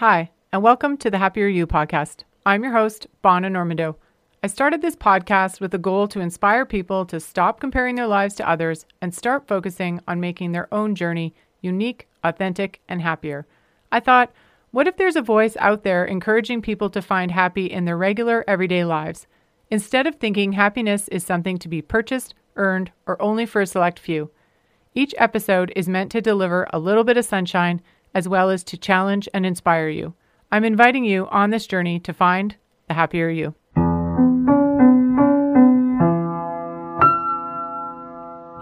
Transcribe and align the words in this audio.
Hi, 0.00 0.30
and 0.50 0.62
welcome 0.62 0.96
to 0.96 1.10
the 1.10 1.18
Happier 1.18 1.46
You 1.46 1.66
podcast. 1.66 2.24
I'm 2.46 2.62
your 2.62 2.72
host, 2.72 3.06
Bonna 3.20 3.50
Normando. 3.50 3.96
I 4.42 4.46
started 4.46 4.80
this 4.80 4.96
podcast 4.96 5.60
with 5.60 5.72
the 5.72 5.76
goal 5.76 6.08
to 6.08 6.20
inspire 6.20 6.64
people 6.64 7.04
to 7.04 7.20
stop 7.20 7.60
comparing 7.60 7.96
their 7.96 8.06
lives 8.06 8.34
to 8.36 8.48
others 8.48 8.86
and 9.02 9.14
start 9.14 9.46
focusing 9.46 10.00
on 10.08 10.18
making 10.18 10.52
their 10.52 10.72
own 10.72 10.94
journey 10.94 11.34
unique, 11.60 12.08
authentic, 12.24 12.80
and 12.88 13.02
happier. 13.02 13.46
I 13.92 14.00
thought, 14.00 14.32
what 14.70 14.88
if 14.88 14.96
there's 14.96 15.16
a 15.16 15.20
voice 15.20 15.54
out 15.58 15.84
there 15.84 16.06
encouraging 16.06 16.62
people 16.62 16.88
to 16.88 17.02
find 17.02 17.30
happy 17.30 17.66
in 17.66 17.84
their 17.84 17.98
regular, 17.98 18.42
everyday 18.48 18.86
lives? 18.86 19.26
Instead 19.70 20.06
of 20.06 20.14
thinking 20.14 20.52
happiness 20.52 21.08
is 21.08 21.24
something 21.24 21.58
to 21.58 21.68
be 21.68 21.82
purchased, 21.82 22.32
earned, 22.56 22.90
or 23.04 23.20
only 23.20 23.44
for 23.44 23.60
a 23.60 23.66
select 23.66 23.98
few. 23.98 24.30
Each 24.94 25.14
episode 25.18 25.74
is 25.76 25.90
meant 25.90 26.10
to 26.12 26.22
deliver 26.22 26.66
a 26.72 26.78
little 26.78 27.04
bit 27.04 27.18
of 27.18 27.26
sunshine 27.26 27.82
as 28.14 28.28
well 28.28 28.50
as 28.50 28.64
to 28.64 28.76
challenge 28.76 29.28
and 29.32 29.46
inspire 29.46 29.88
you. 29.88 30.14
I'm 30.52 30.64
inviting 30.64 31.04
you 31.04 31.28
on 31.28 31.50
this 31.50 31.66
journey 31.66 32.00
to 32.00 32.12
find 32.12 32.56
the 32.88 32.94
happier 32.94 33.28
you. 33.28 33.54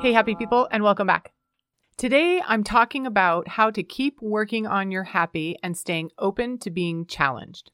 Hey, 0.01 0.13
happy 0.13 0.37
people, 0.37 0.69
and 0.71 0.85
welcome 0.85 1.07
back. 1.07 1.33
Today, 1.97 2.41
I'm 2.47 2.63
talking 2.63 3.07
about 3.07 3.49
how 3.49 3.71
to 3.71 3.83
keep 3.83 4.23
working 4.23 4.67
on 4.67 4.93
your 4.93 5.03
happy 5.03 5.57
and 5.63 5.77
staying 5.77 6.11
open 6.19 6.59
to 6.59 6.71
being 6.71 7.07
challenged. 7.07 7.73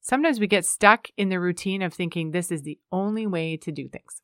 Sometimes 0.00 0.40
we 0.40 0.46
get 0.46 0.64
stuck 0.64 1.08
in 1.16 1.28
the 1.28 1.40
routine 1.40 1.82
of 1.82 1.92
thinking 1.92 2.30
this 2.30 2.50
is 2.50 2.62
the 2.62 2.78
only 2.90 3.26
way 3.26 3.56
to 3.58 3.70
do 3.70 3.88
things. 3.88 4.22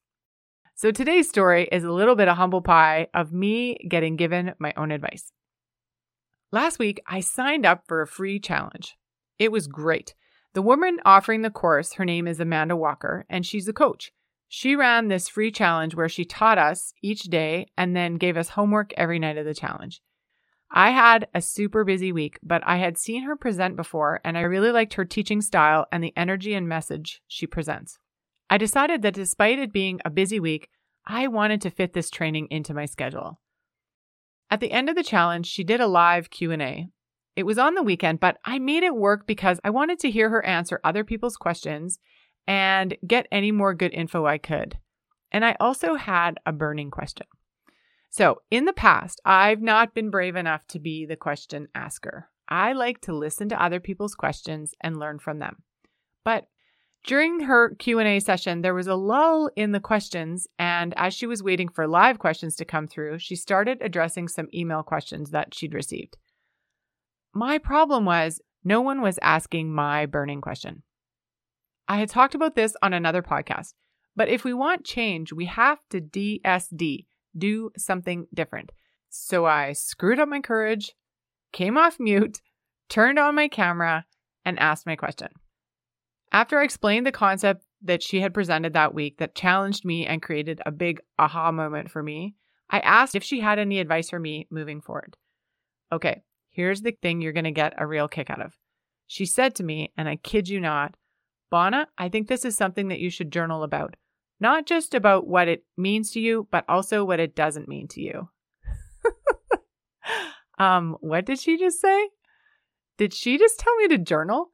So 0.74 0.90
today's 0.90 1.28
story 1.28 1.68
is 1.70 1.84
a 1.84 1.92
little 1.92 2.16
bit 2.16 2.28
of 2.28 2.38
humble 2.38 2.62
pie 2.62 3.08
of 3.12 3.32
me 3.32 3.76
getting 3.86 4.16
given 4.16 4.54
my 4.58 4.72
own 4.76 4.90
advice. 4.90 5.30
Last 6.52 6.80
week, 6.80 7.00
I 7.06 7.20
signed 7.20 7.64
up 7.64 7.86
for 7.86 8.02
a 8.02 8.08
free 8.08 8.40
challenge. 8.40 8.96
It 9.38 9.52
was 9.52 9.68
great. 9.68 10.14
The 10.52 10.62
woman 10.62 10.98
offering 11.04 11.42
the 11.42 11.50
course, 11.50 11.92
her 11.92 12.04
name 12.04 12.26
is 12.26 12.40
Amanda 12.40 12.76
Walker, 12.76 13.24
and 13.30 13.46
she's 13.46 13.68
a 13.68 13.72
coach. 13.72 14.10
She 14.48 14.74
ran 14.74 15.06
this 15.06 15.28
free 15.28 15.52
challenge 15.52 15.94
where 15.94 16.08
she 16.08 16.24
taught 16.24 16.58
us 16.58 16.92
each 17.02 17.22
day 17.24 17.68
and 17.78 17.94
then 17.94 18.16
gave 18.16 18.36
us 18.36 18.48
homework 18.48 18.92
every 18.96 19.20
night 19.20 19.38
of 19.38 19.44
the 19.44 19.54
challenge. 19.54 20.02
I 20.72 20.90
had 20.90 21.28
a 21.32 21.40
super 21.40 21.84
busy 21.84 22.10
week, 22.10 22.40
but 22.42 22.62
I 22.66 22.78
had 22.78 22.98
seen 22.98 23.22
her 23.22 23.36
present 23.36 23.76
before 23.76 24.20
and 24.24 24.36
I 24.36 24.40
really 24.40 24.72
liked 24.72 24.94
her 24.94 25.04
teaching 25.04 25.40
style 25.40 25.86
and 25.92 26.02
the 26.02 26.12
energy 26.16 26.54
and 26.54 26.68
message 26.68 27.22
she 27.28 27.46
presents. 27.46 27.98
I 28.48 28.58
decided 28.58 29.02
that 29.02 29.14
despite 29.14 29.60
it 29.60 29.72
being 29.72 30.00
a 30.04 30.10
busy 30.10 30.40
week, 30.40 30.68
I 31.06 31.28
wanted 31.28 31.60
to 31.62 31.70
fit 31.70 31.92
this 31.92 32.10
training 32.10 32.48
into 32.50 32.74
my 32.74 32.86
schedule. 32.86 33.40
At 34.50 34.60
the 34.60 34.72
end 34.72 34.88
of 34.88 34.96
the 34.96 35.04
challenge, 35.04 35.46
she 35.46 35.62
did 35.62 35.80
a 35.80 35.86
live 35.86 36.30
Q&A. 36.30 36.88
It 37.36 37.44
was 37.44 37.58
on 37.58 37.74
the 37.74 37.82
weekend, 37.82 38.20
but 38.20 38.38
I 38.44 38.58
made 38.58 38.82
it 38.82 38.94
work 38.94 39.26
because 39.26 39.60
I 39.62 39.70
wanted 39.70 40.00
to 40.00 40.10
hear 40.10 40.28
her 40.30 40.44
answer 40.44 40.80
other 40.82 41.04
people's 41.04 41.36
questions 41.36 41.98
and 42.46 42.96
get 43.06 43.28
any 43.30 43.52
more 43.52 43.74
good 43.74 43.94
info 43.94 44.26
I 44.26 44.38
could. 44.38 44.78
And 45.30 45.44
I 45.44 45.56
also 45.60 45.94
had 45.94 46.38
a 46.44 46.52
burning 46.52 46.90
question. 46.90 47.26
So, 48.10 48.42
in 48.50 48.64
the 48.64 48.72
past, 48.72 49.20
I've 49.24 49.62
not 49.62 49.94
been 49.94 50.10
brave 50.10 50.34
enough 50.34 50.66
to 50.68 50.80
be 50.80 51.06
the 51.06 51.14
question 51.14 51.68
asker. 51.76 52.28
I 52.48 52.72
like 52.72 53.00
to 53.02 53.12
listen 53.12 53.48
to 53.50 53.62
other 53.62 53.78
people's 53.78 54.16
questions 54.16 54.74
and 54.80 54.98
learn 54.98 55.20
from 55.20 55.38
them. 55.38 55.62
But 56.24 56.48
during 57.06 57.40
her 57.40 57.74
Q&A 57.76 58.20
session, 58.20 58.60
there 58.60 58.74
was 58.74 58.86
a 58.86 58.94
lull 58.94 59.50
in 59.56 59.72
the 59.72 59.80
questions, 59.80 60.46
and 60.58 60.92
as 60.96 61.14
she 61.14 61.26
was 61.26 61.42
waiting 61.42 61.68
for 61.68 61.86
live 61.86 62.18
questions 62.18 62.56
to 62.56 62.64
come 62.64 62.86
through, 62.86 63.18
she 63.18 63.36
started 63.36 63.78
addressing 63.80 64.28
some 64.28 64.48
email 64.52 64.82
questions 64.82 65.30
that 65.30 65.54
she'd 65.54 65.74
received. 65.74 66.16
My 67.32 67.58
problem 67.58 68.04
was 68.04 68.40
no 68.64 68.80
one 68.80 69.00
was 69.00 69.18
asking 69.22 69.72
my 69.72 70.06
burning 70.06 70.40
question. 70.40 70.82
I 71.88 71.98
had 71.98 72.10
talked 72.10 72.34
about 72.34 72.54
this 72.54 72.76
on 72.82 72.92
another 72.92 73.22
podcast, 73.22 73.74
but 74.14 74.28
if 74.28 74.44
we 74.44 74.52
want 74.52 74.84
change, 74.84 75.32
we 75.32 75.46
have 75.46 75.78
to 75.90 76.00
DSD, 76.00 77.06
do 77.36 77.70
something 77.76 78.26
different. 78.34 78.70
So 79.08 79.46
I 79.46 79.72
screwed 79.72 80.20
up 80.20 80.28
my 80.28 80.40
courage, 80.40 80.92
came 81.52 81.78
off 81.78 81.98
mute, 81.98 82.40
turned 82.88 83.18
on 83.18 83.34
my 83.34 83.48
camera, 83.48 84.04
and 84.44 84.58
asked 84.58 84.86
my 84.86 84.96
question. 84.96 85.28
After 86.32 86.58
I 86.58 86.64
explained 86.64 87.06
the 87.06 87.12
concept 87.12 87.64
that 87.82 88.02
she 88.02 88.20
had 88.20 88.34
presented 88.34 88.72
that 88.74 88.94
week 88.94 89.18
that 89.18 89.34
challenged 89.34 89.84
me 89.84 90.06
and 90.06 90.22
created 90.22 90.60
a 90.64 90.70
big 90.70 91.00
aha 91.18 91.50
moment 91.50 91.90
for 91.90 92.02
me, 92.02 92.36
I 92.68 92.78
asked 92.80 93.14
if 93.14 93.24
she 93.24 93.40
had 93.40 93.58
any 93.58 93.80
advice 93.80 94.10
for 94.10 94.20
me 94.20 94.46
moving 94.50 94.80
forward. 94.80 95.16
Okay, 95.92 96.22
here's 96.50 96.82
the 96.82 96.92
thing 97.02 97.20
you're 97.20 97.32
going 97.32 97.44
to 97.44 97.50
get 97.50 97.74
a 97.76 97.86
real 97.86 98.06
kick 98.06 98.30
out 98.30 98.40
of. 98.40 98.52
She 99.08 99.26
said 99.26 99.56
to 99.56 99.64
me, 99.64 99.92
and 99.96 100.08
I 100.08 100.16
kid 100.16 100.48
you 100.48 100.60
not, 100.60 100.94
Bonna, 101.50 101.88
I 101.98 102.08
think 102.08 102.28
this 102.28 102.44
is 102.44 102.56
something 102.56 102.88
that 102.88 103.00
you 103.00 103.10
should 103.10 103.32
journal 103.32 103.64
about. 103.64 103.96
Not 104.38 104.66
just 104.66 104.94
about 104.94 105.26
what 105.26 105.48
it 105.48 105.64
means 105.76 106.12
to 106.12 106.20
you, 106.20 106.46
but 106.52 106.64
also 106.68 107.04
what 107.04 107.18
it 107.18 107.34
doesn't 107.34 107.68
mean 107.68 107.88
to 107.88 108.00
you. 108.00 108.28
um, 110.60 110.96
what 111.00 111.26
did 111.26 111.40
she 111.40 111.58
just 111.58 111.80
say? 111.80 112.08
Did 112.98 113.12
she 113.12 113.36
just 113.36 113.58
tell 113.58 113.74
me 113.76 113.88
to 113.88 113.98
journal? 113.98 114.50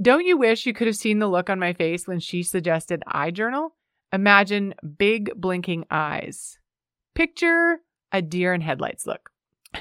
Don't 0.00 0.26
you 0.26 0.36
wish 0.36 0.66
you 0.66 0.72
could 0.72 0.86
have 0.86 0.96
seen 0.96 1.18
the 1.18 1.28
look 1.28 1.50
on 1.50 1.58
my 1.58 1.72
face 1.72 2.06
when 2.06 2.20
she 2.20 2.42
suggested 2.42 3.02
I 3.06 3.30
journal? 3.30 3.74
Imagine 4.12 4.74
big 4.98 5.32
blinking 5.36 5.84
eyes. 5.90 6.58
Picture 7.14 7.80
a 8.10 8.22
deer 8.22 8.54
in 8.54 8.60
headlights 8.60 9.06
look. 9.06 9.30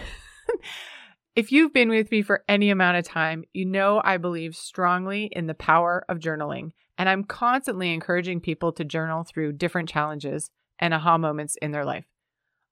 If 1.33 1.53
you've 1.53 1.71
been 1.71 1.87
with 1.87 2.11
me 2.11 2.23
for 2.23 2.43
any 2.49 2.69
amount 2.69 2.97
of 2.97 3.05
time, 3.05 3.45
you 3.53 3.63
know 3.63 4.01
I 4.03 4.17
believe 4.17 4.53
strongly 4.53 5.29
in 5.31 5.47
the 5.47 5.53
power 5.53 6.03
of 6.09 6.19
journaling, 6.19 6.71
and 6.97 7.07
I'm 7.07 7.23
constantly 7.23 7.93
encouraging 7.93 8.41
people 8.41 8.73
to 8.73 8.83
journal 8.83 9.23
through 9.23 9.53
different 9.53 9.87
challenges 9.87 10.49
and 10.77 10.93
aha 10.93 11.17
moments 11.17 11.55
in 11.61 11.71
their 11.71 11.85
life. 11.85 12.03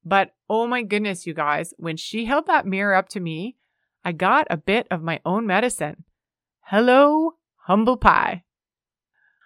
But 0.03 0.35
oh 0.49 0.67
my 0.67 0.81
goodness, 0.81 1.25
you 1.25 1.33
guys, 1.33 1.73
when 1.77 1.95
she 1.95 2.25
held 2.25 2.47
that 2.47 2.65
mirror 2.65 2.95
up 2.95 3.07
to 3.09 3.21
me, 3.21 3.55
I 4.03 4.11
got 4.11 4.45
a 4.49 4.57
bit 4.57 4.87
of 4.91 5.01
my 5.01 5.21
own 5.25 5.47
medicine. 5.47 6.03
Hello, 6.71 7.31
humble 7.65 7.97
pie. 7.97 8.43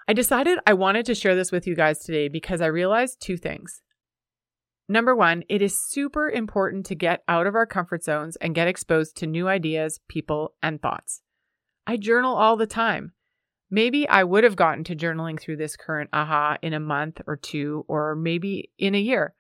I 0.09 0.11
decided 0.11 0.59
I 0.67 0.73
wanted 0.73 1.06
to 1.06 1.16
share 1.16 1.38
this 1.38 1.53
with 1.53 1.66
you 1.66 1.73
guys 1.73 2.00
today 2.00 2.28
because 2.28 2.59
I 2.59 2.66
realized 2.66 3.22
two 3.22 3.38
things. 3.38 3.81
Number 4.89 5.16
one, 5.16 5.45
it 5.47 5.62
is 5.62 5.81
super 5.81 6.29
important 6.29 6.85
to 6.88 6.95
get 6.95 7.23
out 7.29 7.47
of 7.47 7.56
our 7.56 7.66
comfort 7.66 8.03
zones 8.03 8.35
and 8.41 8.53
get 8.53 8.67
exposed 8.67 9.16
to 9.16 9.25
new 9.25 9.47
ideas, 9.47 10.01
people, 10.09 10.56
and 10.62 10.81
thoughts. 10.81 11.22
I 11.88 11.95
journal 11.95 12.35
all 12.35 12.57
the 12.57 12.67
time. 12.67 13.13
Maybe 13.72 14.06
I 14.09 14.25
would 14.25 14.44
have 14.44 14.57
gotten 14.57 14.83
to 14.83 14.94
journaling 14.94 15.39
through 15.39 15.56
this 15.56 15.78
current 15.78 16.09
aha 16.12 16.57
in 16.62 16.73
a 16.73 16.79
month 16.81 17.22
or 17.25 17.38
two, 17.38 17.85
or 17.88 18.16
maybe 18.16 18.69
in 18.78 18.95
a 18.95 19.00
year. 19.00 19.33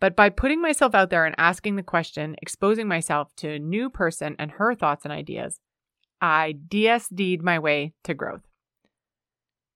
But 0.00 0.16
by 0.16 0.30
putting 0.30 0.62
myself 0.62 0.94
out 0.94 1.10
there 1.10 1.26
and 1.26 1.34
asking 1.36 1.76
the 1.76 1.82
question, 1.82 2.36
exposing 2.40 2.88
myself 2.88 3.36
to 3.36 3.50
a 3.50 3.58
new 3.58 3.90
person 3.90 4.34
and 4.38 4.52
her 4.52 4.74
thoughts 4.74 5.04
and 5.04 5.12
ideas, 5.12 5.60
I 6.20 6.54
DSD'd 6.68 7.42
my 7.42 7.58
way 7.58 7.94
to 8.04 8.14
growth. 8.14 8.42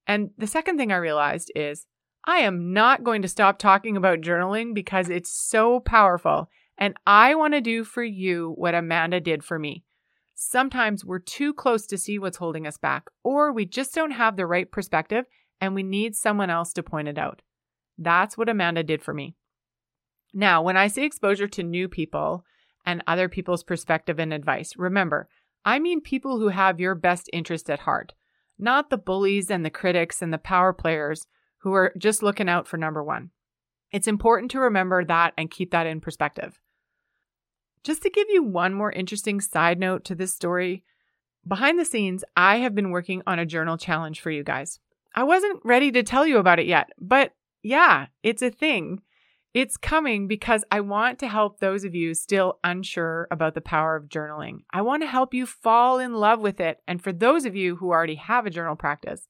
And 0.07 0.31
the 0.37 0.47
second 0.47 0.79
thing 0.79 0.93
I 0.93 0.97
realized 0.97 1.53
is 1.55 1.87
I 2.25 2.39
am 2.39 2.73
not 2.73 3.05
going 3.05 3.23
to 3.23 3.29
stop 3.29 3.59
talking 3.59 3.97
about 3.97 4.21
journaling 4.21 4.75
because 4.75 5.09
it's 5.09 5.33
so 5.33 5.81
powerful. 5.81 6.49
And 6.79 6.95
I 7.07 7.35
want 7.35 7.55
to 7.55 7.61
do 7.61 7.85
for 7.85 8.03
you 8.03 8.55
what 8.57 8.75
Amanda 8.75 9.21
did 9.21 9.45
for 9.45 9.59
me. 9.59 9.85
Sometimes 10.35 11.05
we're 11.05 11.21
too 11.21 11.53
close 11.53 11.87
to 11.87 11.99
see 11.99 12.19
what's 12.19 12.39
holding 12.39 12.67
us 12.67 12.77
back, 12.77 13.05
or 13.23 13.53
we 13.53 13.65
just 13.65 13.95
don't 13.95 14.11
have 14.11 14.37
the 14.37 14.47
right 14.47 14.71
perspective 14.71 15.27
and 15.61 15.75
we 15.75 15.85
need 15.85 16.17
someone 16.17 16.51
else 16.51 16.73
to 16.73 16.83
point 16.83 17.07
it 17.07 17.19
out. 17.19 17.43
That's 17.97 18.37
what 18.37 18.49
Amanda 18.49 18.83
did 18.83 19.03
for 19.03 19.15
me. 19.15 19.37
Now, 20.35 20.63
when 20.63 20.77
I 20.77 20.89
say 20.89 21.05
exposure 21.05 21.47
to 21.49 21.63
new 21.63 21.89
people 21.89 22.45
and 22.85 23.05
other 23.07 23.29
people's 23.29 23.63
perspective 23.63 24.19
and 24.19 24.33
advice, 24.33 24.73
remember, 24.77 25.29
I 25.65 25.79
mean 25.79 26.01
people 26.01 26.39
who 26.39 26.49
have 26.49 26.81
your 26.81 26.95
best 26.95 27.31
interest 27.33 27.71
at 27.71 27.81
heart, 27.81 28.15
not 28.59 28.91
the 28.91 28.99
bullies 28.99 29.51
and 29.51 29.65
the 29.65 29.71
critics 29.71 30.23
and 30.23 30.33
the 30.33 30.39
power 30.39 30.73
players 30.73 31.27
who 31.59 31.73
are 31.75 31.93
just 31.97 32.23
looking 32.23 32.49
out 32.49 32.67
for 32.67 32.77
number 32.77 33.03
one. 33.03 33.31
It's 33.93 34.09
important 34.09 34.51
to 34.53 34.61
remember 34.61 35.05
that 35.05 35.35
and 35.37 35.51
keep 35.51 35.71
that 35.71 35.87
in 35.87 36.01
perspective. 36.01 36.59
Just 37.85 38.03
to 38.03 38.11
give 38.11 38.29
you 38.31 38.43
one 38.43 38.75
more 38.75 38.93
interesting 38.93 39.41
side 39.41 39.79
note 39.79 40.05
to 40.05 40.15
this 40.15 40.35
story, 40.35 40.85
behind 41.47 41.79
the 41.79 41.85
scenes, 41.85 42.25
I 42.37 42.57
have 42.59 42.75
been 42.75 42.91
working 42.91 43.23
on 43.27 43.39
a 43.39 43.47
journal 43.47 43.77
challenge 43.77 44.21
for 44.21 44.31
you 44.31 44.43
guys. 44.43 44.81
I 45.15 45.25
wasn't 45.25 45.61
ready 45.65 45.91
to 45.93 46.03
tell 46.03 46.27
you 46.27 46.39
about 46.39 46.59
it 46.59 46.67
yet, 46.67 46.91
but 46.99 47.35
yeah, 47.63 48.07
it's 48.23 48.43
a 48.43 48.51
thing. 48.51 49.03
It's 49.55 49.77
coming 49.77 50.29
because 50.29 50.65
I 50.71 50.81
want 50.81 51.19
to 51.19 51.29
help 51.29 51.59
those 51.59 51.85
of 51.85 51.95
you 51.95 52.15
still 52.15 52.59
unsure 52.65 53.29
about 53.31 53.55
the 53.55 53.61
power 53.61 53.97
of 53.97 54.09
journaling. 54.09 54.61
I 54.71 54.81
want 54.81 55.03
to 55.03 55.07
help 55.07 55.35
you 55.35 55.45
fall 55.45 55.99
in 55.99 56.15
love 56.15 56.41
with 56.41 56.59
it. 56.59 56.79
And 56.89 57.03
for 57.03 57.13
those 57.13 57.45
of 57.45 57.55
you 57.55 57.77
who 57.77 57.91
already 57.91 58.15
have 58.15 58.47
a 58.47 58.51
journal 58.51 58.77
practice, 58.77 59.29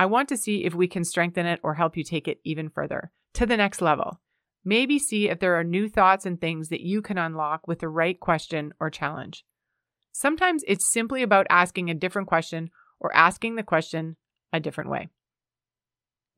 I 0.00 0.06
want 0.06 0.28
to 0.30 0.36
see 0.36 0.64
if 0.64 0.74
we 0.74 0.88
can 0.88 1.04
strengthen 1.04 1.46
it 1.46 1.60
or 1.62 1.74
help 1.74 1.96
you 1.96 2.02
take 2.02 2.26
it 2.26 2.40
even 2.42 2.70
further 2.70 3.12
to 3.34 3.46
the 3.46 3.56
next 3.56 3.80
level. 3.80 4.20
Maybe 4.64 4.98
see 4.98 5.28
if 5.28 5.38
there 5.38 5.54
are 5.54 5.64
new 5.64 5.88
thoughts 5.88 6.26
and 6.26 6.40
things 6.40 6.68
that 6.70 6.80
you 6.80 7.00
can 7.00 7.18
unlock 7.18 7.68
with 7.68 7.78
the 7.78 7.88
right 7.88 8.18
question 8.18 8.72
or 8.80 8.90
challenge. 8.90 9.44
Sometimes 10.10 10.64
it's 10.66 10.92
simply 10.92 11.22
about 11.22 11.46
asking 11.50 11.88
a 11.88 11.94
different 11.94 12.26
question 12.26 12.70
or 12.98 13.14
asking 13.14 13.54
the 13.54 13.62
question 13.62 14.16
a 14.52 14.58
different 14.58 14.90
way. 14.90 15.08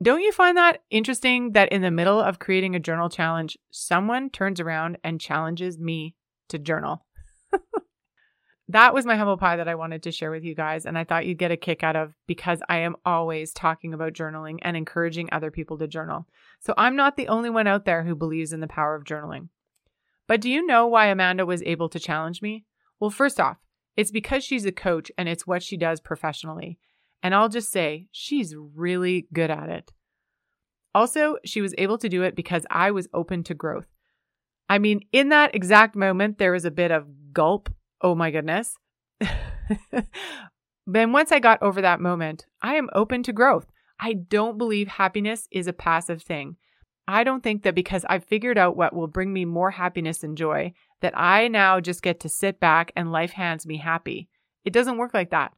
Don't 0.05 0.21
you 0.21 0.33
find 0.33 0.59
that 0.59 0.83
interesting 0.91 1.53
that 1.53 1.73
in 1.73 1.81
the 1.81 1.91
middle 1.91 2.21
of 2.21 2.39
creating 2.39 2.77
a 2.77 2.79
journal 2.79 3.09
challenge, 3.09 3.57
someone 3.71 4.29
turns 4.29 4.61
around 4.61 4.99
and 5.03 5.19
challenges 5.19 5.79
me 5.79 6.15
to 6.51 6.59
journal? 6.59 7.07
that 8.69 8.93
was 8.93 9.07
my 9.07 9.17
humble 9.17 9.39
pie 9.39 9.57
that 9.57 9.67
I 9.67 9.77
wanted 9.77 10.03
to 10.03 10.13
share 10.13 10.31
with 10.31 10.45
you 10.45 10.55
guys. 10.55 10.85
And 10.85 10.99
I 10.99 11.05
thought 11.05 11.25
you'd 11.25 11.39
get 11.39 11.53
a 11.53 11.57
kick 11.57 11.83
out 11.83 11.97
of 11.97 12.13
because 12.27 12.61
I 12.69 12.81
am 12.81 12.97
always 13.07 13.55
talking 13.55 13.95
about 13.95 14.13
journaling 14.13 14.59
and 14.61 14.77
encouraging 14.77 15.31
other 15.33 15.51
people 15.51 15.79
to 15.79 15.89
journal. 15.89 16.27
So 16.61 16.75
I'm 16.77 16.97
not 16.97 17.17
the 17.17 17.29
only 17.29 17.49
one 17.49 17.67
out 17.67 17.87
there 17.87 18.03
who 18.03 18.15
believes 18.15 18.53
in 18.53 18.61
the 18.61 18.67
power 18.67 18.95
of 18.95 19.05
journaling. 19.05 19.49
But 20.27 20.43
do 20.43 20.51
you 20.51 20.67
know 20.67 20.87
why 20.87 21.07
Amanda 21.07 21.47
was 21.47 21.63
able 21.63 21.89
to 21.89 21.99
challenge 21.99 22.43
me? 22.43 22.67
Well, 23.01 23.09
first 23.09 23.41
off, 23.41 23.57
it's 23.97 24.11
because 24.11 24.45
she's 24.45 24.67
a 24.67 24.73
coach 24.73 25.11
and 25.17 25.31
it's 25.31 25.47
what 25.47 25.63
she 25.63 25.79
does 25.79 25.99
professionally. 26.03 26.79
And 27.25 27.35
I'll 27.35 27.49
just 27.49 27.73
say, 27.73 28.07
she's 28.13 28.55
really 28.55 29.27
good 29.33 29.51
at 29.51 29.69
it. 29.69 29.93
Also, 30.95 31.39
she 31.45 31.61
was 31.61 31.75
able 31.77 31.99
to 31.99 32.09
do 32.09 32.23
it 32.23 32.37
because 32.37 32.65
I 32.71 32.93
was 32.93 33.09
open 33.13 33.43
to 33.45 33.55
growth. 33.55 33.89
I 34.69 34.79
mean, 34.79 35.01
in 35.11 35.31
that 35.31 35.53
exact 35.55 35.97
moment, 35.97 36.39
there 36.39 36.53
was 36.53 36.65
a 36.65 36.71
bit 36.71 36.93
of 36.93 37.33
gulp 37.33 37.69
oh 38.05 38.15
my 38.15 38.31
goodness. 38.31 38.77
then 40.87 41.13
once 41.13 41.33
I 41.33 41.39
got 41.41 41.63
over 41.63 41.81
that 41.81 42.01
moment, 42.01 42.45
I 42.61 42.75
am 42.75 42.91
open 42.93 43.23
to 43.25 43.33
growth. 43.33 43.67
I 43.99 44.13
don't 44.13 44.59
believe 44.59 44.89
happiness 44.89 45.49
is 45.51 45.67
a 45.67 45.73
passive 45.73 46.23
thing. 46.23 46.57
I 47.09 47.25
don't 47.25 47.43
think 47.43 47.63
that 47.63 47.75
because 47.75 48.05
I've 48.09 48.25
figured 48.25 48.59
out 48.59 48.77
what 48.77 48.95
will 48.95 49.07
bring 49.07 49.33
me 49.33 49.47
more 49.47 49.71
happiness 49.71 50.23
and 50.23 50.37
joy, 50.37 50.75
that 51.01 51.17
I 51.17 51.49
now 51.49 51.81
just 51.81 52.03
get 52.03 52.21
to 52.21 52.29
sit 52.29 52.61
back 52.61 52.93
and 52.95 53.11
life 53.11 53.33
hands 53.33 53.67
me 53.67 53.79
happy. 53.79 54.29
It 54.65 54.73
doesn't 54.75 54.99
work 54.99 55.15
like 55.15 55.31
that. 55.31 55.53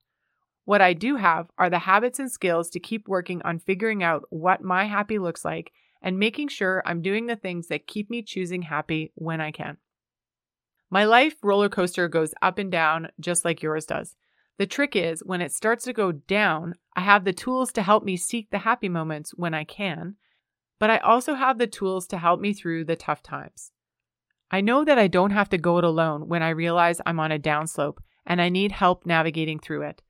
What 0.67 0.81
I 0.83 0.95
do 0.95 1.15
have 1.15 1.47
are 1.59 1.71
the 1.71 1.79
habits 1.79 2.19
and 2.19 2.31
skills 2.31 2.71
to 2.71 2.81
keep 2.81 3.07
working 3.07 3.41
on 3.43 3.61
figuring 3.61 4.03
out 4.03 4.25
what 4.31 4.65
my 4.65 4.85
happy 4.85 5.17
looks 5.17 5.45
like 5.45 5.71
and 6.03 6.19
making 6.19 6.49
sure 6.49 6.83
I'm 6.85 7.03
doing 7.03 7.27
the 7.27 7.37
things 7.37 7.69
that 7.69 7.87
keep 7.87 8.11
me 8.11 8.21
choosing 8.21 8.63
happy 8.63 9.13
when 9.15 9.41
I 9.41 9.53
can. 9.53 9.77
My 10.91 11.05
life 11.05 11.37
roller 11.45 11.69
coaster 11.69 12.09
goes 12.09 12.35
up 12.43 12.59
and 12.59 12.71
down 12.71 13.09
just 13.21 13.45
like 13.45 13.63
yours 13.63 13.87
does. 13.87 14.17
The 14.59 14.67
trick 14.67 14.97
is 14.97 15.21
when 15.21 15.41
it 15.41 15.53
starts 15.53 15.85
to 15.85 15.93
go 15.93 16.11
down, 16.11 16.75
I 16.97 17.03
have 17.03 17.25
the 17.25 17.33
tools 17.33 17.71
to 17.75 17.83
help 17.83 18.03
me 18.03 18.17
seek 18.17 18.51
the 18.51 18.59
happy 18.59 18.89
moments 18.89 19.31
when 19.37 19.55
I 19.55 19.63
can, 19.63 20.17
but 20.81 20.91
I 20.91 20.99
also 20.99 21.35
have 21.35 21.59
the 21.59 21.69
tools 21.69 22.09
to 22.09 22.19
help 22.19 22.41
me 22.41 22.53
through 22.53 22.87
the 22.87 22.97
tough 22.97 23.23
times. 23.23 23.71
I 24.51 24.63
know 24.63 24.85
that 24.85 24.99
I 24.99 25.07
don't 25.07 25.31
have 25.31 25.49
to 25.51 25.59
go 25.59 25.79
it 25.79 25.85
alone 25.85 26.27
when 26.27 26.43
I 26.43 26.49
realize 26.49 27.01
I'm 27.07 27.21
on 27.21 27.31
a 27.31 27.39
downslope 27.39 27.99
and 28.27 28.43
I 28.43 28.49
need 28.49 28.73
help 28.73 29.07
navigating 29.07 29.61
through 29.61 29.83
it. 29.83 30.03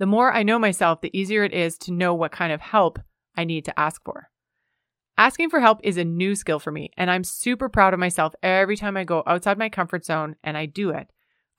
The 0.00 0.06
more 0.06 0.32
I 0.32 0.44
know 0.44 0.58
myself, 0.58 1.02
the 1.02 1.16
easier 1.16 1.44
it 1.44 1.52
is 1.52 1.76
to 1.80 1.92
know 1.92 2.14
what 2.14 2.32
kind 2.32 2.54
of 2.54 2.62
help 2.62 2.98
I 3.36 3.44
need 3.44 3.66
to 3.66 3.78
ask 3.78 4.02
for. 4.02 4.30
Asking 5.18 5.50
for 5.50 5.60
help 5.60 5.80
is 5.84 5.98
a 5.98 6.04
new 6.06 6.34
skill 6.34 6.58
for 6.58 6.72
me, 6.72 6.90
and 6.96 7.10
I'm 7.10 7.22
super 7.22 7.68
proud 7.68 7.92
of 7.92 8.00
myself 8.00 8.32
every 8.42 8.78
time 8.78 8.96
I 8.96 9.04
go 9.04 9.22
outside 9.26 9.58
my 9.58 9.68
comfort 9.68 10.06
zone 10.06 10.36
and 10.42 10.56
I 10.56 10.64
do 10.64 10.88
it. 10.88 11.08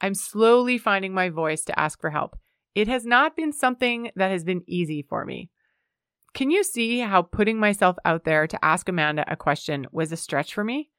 I'm 0.01 0.15
slowly 0.15 0.79
finding 0.79 1.13
my 1.13 1.29
voice 1.29 1.63
to 1.65 1.79
ask 1.79 2.01
for 2.01 2.09
help. 2.09 2.35
It 2.73 2.87
has 2.87 3.05
not 3.05 3.35
been 3.35 3.53
something 3.53 4.09
that 4.15 4.31
has 4.31 4.43
been 4.43 4.63
easy 4.65 5.05
for 5.07 5.23
me. 5.23 5.51
Can 6.33 6.49
you 6.49 6.63
see 6.63 6.97
how 6.97 7.21
putting 7.21 7.59
myself 7.59 7.97
out 8.05 8.23
there 8.23 8.47
to 8.47 8.65
ask 8.65 8.89
Amanda 8.89 9.23
a 9.31 9.35
question 9.35 9.85
was 9.91 10.11
a 10.11 10.17
stretch 10.17 10.55
for 10.55 10.63
me? 10.63 10.89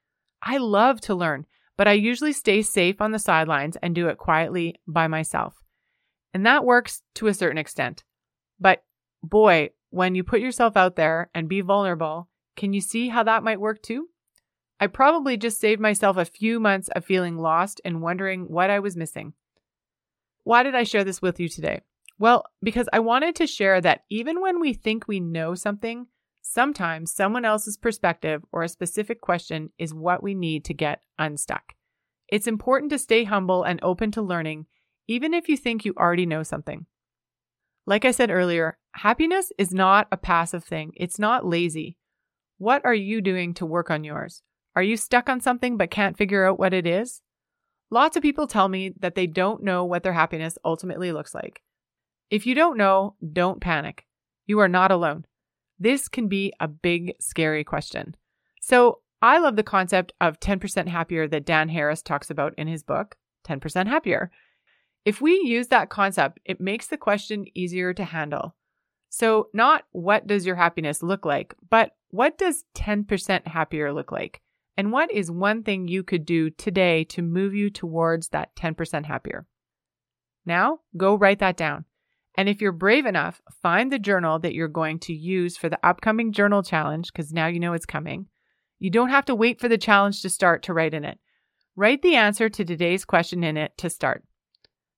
I 0.41 0.59
love 0.59 1.01
to 1.01 1.13
learn, 1.13 1.45
but 1.75 1.89
I 1.89 1.93
usually 1.93 2.31
stay 2.31 2.61
safe 2.61 3.01
on 3.01 3.11
the 3.11 3.19
sidelines 3.19 3.75
and 3.83 3.93
do 3.93 4.07
it 4.07 4.17
quietly 4.17 4.75
by 4.87 5.09
myself. 5.09 5.62
And 6.33 6.45
that 6.45 6.65
works 6.65 7.01
to 7.15 7.27
a 7.27 7.33
certain 7.33 7.57
extent. 7.57 8.03
But 8.59 8.83
boy, 9.21 9.69
when 9.89 10.15
you 10.15 10.23
put 10.23 10.41
yourself 10.41 10.75
out 10.75 10.95
there 10.95 11.29
and 11.35 11.47
be 11.47 11.61
vulnerable, 11.61 12.29
can 12.55 12.73
you 12.73 12.81
see 12.81 13.09
how 13.09 13.23
that 13.23 13.43
might 13.43 13.59
work 13.59 13.81
too? 13.81 14.07
I 14.79 14.87
probably 14.87 15.37
just 15.37 15.59
saved 15.59 15.79
myself 15.79 16.17
a 16.17 16.25
few 16.25 16.59
months 16.59 16.89
of 16.89 17.05
feeling 17.05 17.37
lost 17.37 17.79
and 17.85 18.01
wondering 18.01 18.45
what 18.49 18.69
I 18.69 18.79
was 18.79 18.97
missing. 18.97 19.33
Why 20.43 20.63
did 20.63 20.75
I 20.75 20.83
share 20.83 21.03
this 21.03 21.21
with 21.21 21.39
you 21.39 21.47
today? 21.47 21.81
Well, 22.19 22.45
because 22.61 22.89
I 22.91 22.99
wanted 22.99 23.35
to 23.37 23.47
share 23.47 23.79
that 23.81 24.03
even 24.09 24.41
when 24.41 24.59
we 24.59 24.73
think 24.73 25.07
we 25.07 25.19
know 25.19 25.55
something, 25.55 26.07
sometimes 26.41 27.13
someone 27.13 27.45
else's 27.45 27.77
perspective 27.77 28.43
or 28.51 28.63
a 28.63 28.69
specific 28.69 29.21
question 29.21 29.71
is 29.77 29.93
what 29.93 30.21
we 30.21 30.33
need 30.33 30.65
to 30.65 30.73
get 30.73 31.01
unstuck. 31.17 31.73
It's 32.27 32.47
important 32.47 32.91
to 32.91 32.99
stay 32.99 33.23
humble 33.23 33.63
and 33.63 33.79
open 33.83 34.11
to 34.11 34.21
learning, 34.21 34.65
even 35.07 35.33
if 35.33 35.49
you 35.49 35.57
think 35.57 35.85
you 35.85 35.93
already 35.97 36.25
know 36.25 36.43
something. 36.43 36.85
Like 37.85 38.05
I 38.05 38.11
said 38.11 38.31
earlier, 38.31 38.77
happiness 38.93 39.51
is 39.57 39.73
not 39.73 40.07
a 40.11 40.17
passive 40.17 40.63
thing, 40.63 40.93
it's 40.95 41.19
not 41.19 41.45
lazy. 41.45 41.97
What 42.57 42.85
are 42.85 42.93
you 42.93 43.21
doing 43.21 43.53
to 43.55 43.65
work 43.65 43.91
on 43.91 44.03
yours? 44.03 44.41
Are 44.75 44.83
you 44.83 44.97
stuck 44.97 45.29
on 45.29 45.41
something 45.41 45.77
but 45.77 45.91
can't 45.91 46.17
figure 46.17 46.45
out 46.45 46.59
what 46.59 46.73
it 46.73 46.87
is? 46.87 47.21
Lots 47.91 48.17
of 48.17 48.23
people 48.23 48.47
tell 48.47 48.69
me 48.69 48.93
that 48.99 49.15
they 49.15 49.27
don't 49.27 49.63
know 49.63 49.85
what 49.85 50.03
their 50.03 50.13
happiness 50.13 50.57
ultimately 50.65 51.11
looks 51.11 51.35
like. 51.35 51.61
If 52.29 52.47
you 52.47 52.55
don't 52.55 52.77
know, 52.77 53.15
don't 53.31 53.61
panic. 53.61 54.05
You 54.47 54.59
are 54.59 54.67
not 54.67 54.91
alone. 54.91 55.25
This 55.77 56.07
can 56.07 56.27
be 56.27 56.53
a 56.59 56.67
big, 56.67 57.13
scary 57.19 57.63
question. 57.63 58.15
So, 58.61 58.99
I 59.21 59.37
love 59.37 59.55
the 59.55 59.63
concept 59.63 60.11
of 60.19 60.39
10% 60.39 60.87
happier 60.87 61.27
that 61.29 61.45
Dan 61.45 61.69
Harris 61.69 62.01
talks 62.01 62.29
about 62.29 62.53
in 62.57 62.67
his 62.67 62.83
book, 62.83 63.15
10% 63.47 63.87
Happier. 63.87 64.31
If 65.05 65.21
we 65.21 65.41
use 65.43 65.67
that 65.67 65.89
concept, 65.89 66.39
it 66.45 66.61
makes 66.61 66.87
the 66.87 66.97
question 66.97 67.45
easier 67.53 67.93
to 67.93 68.03
handle. 68.03 68.55
So, 69.09 69.49
not 69.53 69.83
what 69.91 70.25
does 70.27 70.45
your 70.45 70.55
happiness 70.55 71.03
look 71.03 71.25
like, 71.25 71.53
but 71.69 71.91
what 72.09 72.37
does 72.37 72.63
10% 72.75 73.47
happier 73.47 73.93
look 73.93 74.11
like? 74.11 74.41
And 74.75 74.91
what 74.91 75.11
is 75.11 75.29
one 75.29 75.61
thing 75.63 75.87
you 75.87 76.03
could 76.03 76.25
do 76.25 76.49
today 76.49 77.03
to 77.05 77.21
move 77.21 77.53
you 77.53 77.69
towards 77.69 78.29
that 78.29 78.55
10% 78.55 79.05
happier? 79.05 79.45
Now, 80.45 80.79
go 80.97 81.15
write 81.15 81.39
that 81.39 81.57
down. 81.57 81.85
And 82.35 82.49
if 82.49 82.61
you're 82.61 82.71
brave 82.71 83.05
enough, 83.05 83.41
find 83.61 83.91
the 83.91 83.99
journal 83.99 84.39
that 84.39 84.55
you're 84.55 84.67
going 84.67 84.99
to 85.01 85.13
use 85.13 85.57
for 85.57 85.69
the 85.69 85.85
upcoming 85.85 86.31
journal 86.31 86.63
challenge, 86.63 87.13
because 87.13 87.31
now 87.31 87.45
you 87.45 87.59
know 87.59 87.73
it's 87.73 87.85
coming. 87.85 88.27
You 88.79 88.89
don't 88.89 89.09
have 89.09 89.25
to 89.25 89.35
wait 89.35 89.59
for 89.59 89.67
the 89.67 89.77
challenge 89.77 90.21
to 90.23 90.29
start 90.29 90.63
to 90.63 90.73
write 90.73 90.95
in 90.95 91.05
it. 91.05 91.19
Write 91.75 92.01
the 92.01 92.15
answer 92.15 92.49
to 92.49 92.65
today's 92.65 93.05
question 93.05 93.43
in 93.43 93.57
it 93.57 93.77
to 93.77 93.89
start. 93.89 94.23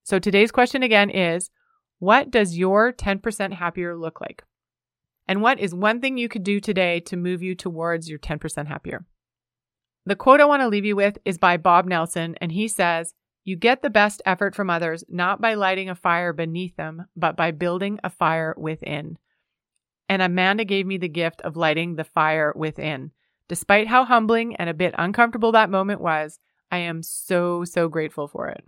So 0.05 0.19
today's 0.19 0.51
question 0.51 0.83
again 0.83 1.09
is 1.09 1.49
What 1.97 2.29
does 2.29 2.55
your 2.55 2.93
10% 2.93 3.53
happier 3.53 3.97
look 3.97 4.21
like? 4.21 4.43
And 5.27 5.41
what 5.41 5.59
is 5.59 5.73
one 5.73 5.99
thing 5.99 6.19
you 6.19 6.29
could 6.29 6.43
do 6.43 6.59
today 6.59 6.99
to 7.01 7.17
move 7.17 7.41
you 7.41 7.55
towards 7.55 8.07
your 8.07 8.19
10% 8.19 8.67
happier? 8.67 9.07
The 10.05 10.15
quote 10.15 10.39
I 10.39 10.45
want 10.45 10.61
to 10.61 10.67
leave 10.67 10.85
you 10.85 10.95
with 10.95 11.17
is 11.25 11.39
by 11.39 11.57
Bob 11.57 11.87
Nelson, 11.87 12.35
and 12.39 12.51
he 12.51 12.67
says, 12.67 13.15
You 13.45 13.55
get 13.55 13.81
the 13.81 13.89
best 13.89 14.21
effort 14.27 14.53
from 14.53 14.69
others 14.69 15.03
not 15.09 15.41
by 15.41 15.55
lighting 15.55 15.89
a 15.89 15.95
fire 15.95 16.33
beneath 16.33 16.75
them, 16.75 17.07
but 17.15 17.35
by 17.35 17.49
building 17.49 17.99
a 18.03 18.11
fire 18.11 18.53
within. 18.59 19.17
And 20.07 20.21
Amanda 20.21 20.65
gave 20.65 20.85
me 20.85 20.99
the 20.99 21.09
gift 21.09 21.41
of 21.41 21.57
lighting 21.57 21.95
the 21.95 22.03
fire 22.03 22.53
within. 22.55 23.09
Despite 23.47 23.87
how 23.87 24.05
humbling 24.05 24.55
and 24.57 24.69
a 24.69 24.75
bit 24.75 24.93
uncomfortable 24.99 25.51
that 25.53 25.71
moment 25.71 25.99
was, 25.99 26.37
I 26.69 26.77
am 26.77 27.01
so, 27.01 27.63
so 27.63 27.89
grateful 27.89 28.27
for 28.27 28.49
it. 28.49 28.63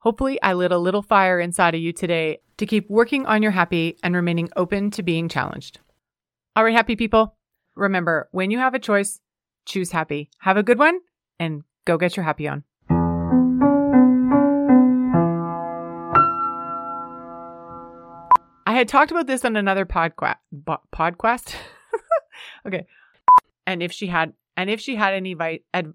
Hopefully, 0.00 0.40
I 0.42 0.52
lit 0.52 0.70
a 0.70 0.78
little 0.78 1.02
fire 1.02 1.40
inside 1.40 1.74
of 1.74 1.80
you 1.80 1.92
today 1.92 2.38
to 2.56 2.66
keep 2.66 2.88
working 2.88 3.26
on 3.26 3.42
your 3.42 3.50
happy 3.50 3.96
and 4.02 4.14
remaining 4.14 4.48
open 4.56 4.92
to 4.92 5.02
being 5.02 5.28
challenged. 5.28 5.80
All 6.54 6.62
right, 6.62 6.74
happy 6.74 6.94
people. 6.94 7.36
Remember, 7.74 8.28
when 8.30 8.52
you 8.52 8.58
have 8.58 8.74
a 8.74 8.78
choice, 8.78 9.20
choose 9.66 9.90
happy. 9.90 10.30
Have 10.38 10.56
a 10.56 10.62
good 10.62 10.78
one 10.78 11.00
and 11.40 11.62
go 11.84 11.98
get 11.98 12.16
your 12.16 12.24
happy 12.24 12.46
on. 12.46 12.62
I 18.66 18.74
had 18.74 18.86
talked 18.86 19.10
about 19.10 19.26
this 19.26 19.44
on 19.44 19.56
another 19.56 19.84
podcast. 19.84 20.36
podcast? 20.94 21.54
okay. 22.66 22.86
And 23.66 23.82
if 23.82 23.90
she 23.90 24.06
had, 24.06 24.32
and 24.56 24.70
if 24.70 24.80
she 24.80 24.94
had 24.94 25.14
any 25.14 25.32
advice, 25.32 25.60
ad- 25.74 25.94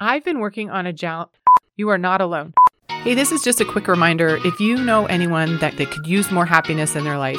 I've 0.00 0.24
been 0.24 0.40
working 0.40 0.68
on 0.68 0.86
a 0.86 0.92
job. 0.92 1.30
You 1.76 1.90
are 1.90 1.98
not 1.98 2.20
alone. 2.20 2.54
Hey, 3.06 3.14
this 3.14 3.30
is 3.30 3.44
just 3.44 3.60
a 3.60 3.64
quick 3.64 3.86
reminder. 3.86 4.40
If 4.44 4.58
you 4.58 4.76
know 4.82 5.06
anyone 5.06 5.58
that, 5.58 5.76
they 5.76 5.86
could 5.86 6.08
use 6.08 6.32
more 6.32 6.44
happiness 6.44 6.96
in 6.96 7.04
their 7.04 7.18
life, 7.18 7.38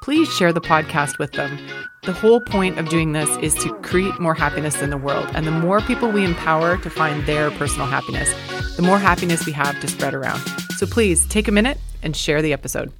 please 0.00 0.32
share 0.32 0.52
the 0.52 0.60
podcast 0.60 1.18
with 1.18 1.32
them. 1.32 1.58
The 2.04 2.12
whole 2.12 2.40
point 2.40 2.78
of 2.78 2.88
doing 2.88 3.14
this 3.14 3.28
is 3.38 3.52
to 3.64 3.74
create 3.80 4.20
more 4.20 4.34
happiness 4.34 4.80
in 4.80 4.90
the 4.90 4.96
world. 4.96 5.28
And 5.34 5.44
the 5.44 5.50
more 5.50 5.80
people 5.80 6.08
we 6.08 6.24
empower 6.24 6.76
to 6.76 6.88
find 6.88 7.26
their 7.26 7.50
personal 7.50 7.88
happiness, 7.88 8.32
the 8.76 8.82
more 8.82 9.00
happiness 9.00 9.44
we 9.44 9.50
have 9.50 9.80
to 9.80 9.88
spread 9.88 10.14
around. 10.14 10.38
So 10.76 10.86
please 10.86 11.26
take 11.26 11.48
a 11.48 11.52
minute 11.52 11.78
and 12.00 12.16
share 12.16 12.40
the 12.40 12.52
episode. 12.52 12.92